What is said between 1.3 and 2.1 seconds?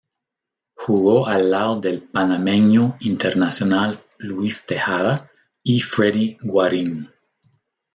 lado del